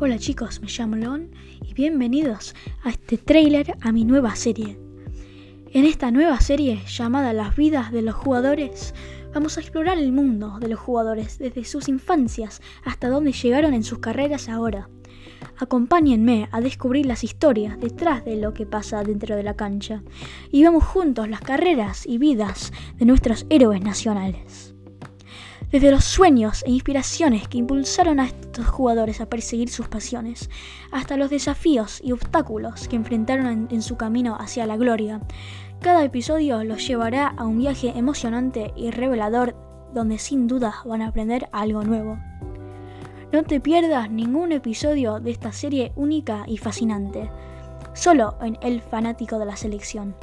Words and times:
Hola 0.00 0.16
chicos, 0.16 0.60
me 0.60 0.68
llamo 0.68 0.94
Lon 0.94 1.32
y 1.60 1.74
bienvenidos 1.74 2.54
a 2.84 2.90
este 2.90 3.18
trailer 3.18 3.74
a 3.80 3.90
mi 3.90 4.04
nueva 4.04 4.36
serie. 4.36 4.78
En 5.72 5.84
esta 5.84 6.12
nueva 6.12 6.38
serie 6.38 6.84
llamada 6.86 7.32
Las 7.32 7.56
vidas 7.56 7.90
de 7.90 8.02
los 8.02 8.14
jugadores, 8.14 8.94
vamos 9.34 9.56
a 9.56 9.60
explorar 9.60 9.98
el 9.98 10.12
mundo 10.12 10.60
de 10.60 10.68
los 10.68 10.78
jugadores 10.78 11.40
desde 11.40 11.64
sus 11.64 11.88
infancias 11.88 12.62
hasta 12.84 13.08
donde 13.08 13.32
llegaron 13.32 13.74
en 13.74 13.82
sus 13.82 13.98
carreras 13.98 14.48
ahora. 14.48 14.88
Acompáñenme 15.58 16.48
a 16.52 16.60
descubrir 16.60 17.04
las 17.04 17.24
historias 17.24 17.80
detrás 17.80 18.24
de 18.24 18.36
lo 18.36 18.54
que 18.54 18.66
pasa 18.66 19.02
dentro 19.02 19.34
de 19.34 19.42
la 19.42 19.56
cancha 19.56 20.04
y 20.52 20.62
vemos 20.62 20.84
juntos 20.84 21.28
las 21.28 21.40
carreras 21.40 22.06
y 22.06 22.18
vidas 22.18 22.72
de 22.94 23.04
nuestros 23.04 23.46
héroes 23.50 23.82
nacionales. 23.82 24.76
Desde 25.70 25.90
los 25.90 26.04
sueños 26.04 26.64
e 26.66 26.70
inspiraciones 26.70 27.46
que 27.46 27.58
impulsaron 27.58 28.20
a 28.20 28.26
estos 28.26 28.66
jugadores 28.66 29.20
a 29.20 29.26
perseguir 29.26 29.68
sus 29.68 29.86
pasiones, 29.86 30.48
hasta 30.92 31.18
los 31.18 31.28
desafíos 31.28 32.00
y 32.02 32.12
obstáculos 32.12 32.88
que 32.88 32.96
enfrentaron 32.96 33.46
en, 33.46 33.68
en, 33.70 33.82
su 33.82 33.98
camino 33.98 34.36
hacia 34.40 34.66
la 34.66 34.78
gloria, 34.78 35.20
cada 35.80 36.02
episodio 36.04 36.64
los 36.64 36.86
llevará 36.88 37.34
a 37.36 37.44
un 37.44 37.58
viaje 37.58 37.92
emocionante 37.94 38.72
y 38.76 38.90
revelador 38.90 39.54
donde 39.92 40.18
sin 40.18 40.46
duda 40.46 40.74
van 40.86 41.02
a 41.02 41.08
aprender 41.08 41.50
algo 41.52 41.84
nuevo. 41.84 42.18
No 43.30 43.42
te 43.42 43.60
pierdas 43.60 44.10
ningún 44.10 44.52
episodio 44.52 45.20
de 45.20 45.32
esta 45.32 45.52
serie 45.52 45.92
única 45.96 46.44
y 46.46 46.56
fascinante, 46.56 47.30
solo 47.92 48.38
en 48.40 48.56
El 48.62 48.80
fanático 48.80 49.38
de 49.38 49.44
la 49.44 49.56
selección. 49.56 50.16